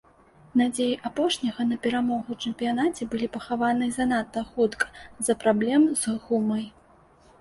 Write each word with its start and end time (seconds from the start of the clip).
Надзеі 0.59 0.93
апошняга 1.09 1.61
на 1.71 1.77
перамогу 1.83 2.25
ў 2.33 2.37
чэмпіянаце 2.47 3.07
былі 3.11 3.27
пахаваныя 3.35 3.95
занадта 4.01 4.43
хутка 4.51 4.85
з-за 5.03 5.33
праблем 5.45 5.87
з 6.07 6.19
гумай. 6.25 6.65